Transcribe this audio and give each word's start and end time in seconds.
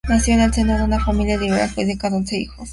Nació 0.09 0.33
en 0.33 0.39
el 0.39 0.51
seno 0.51 0.75
de 0.75 0.83
una 0.83 0.99
familia 0.99 1.37
liberal 1.37 1.69
judía 1.75 1.95
con 2.01 2.11
once 2.15 2.35
hijos. 2.35 2.69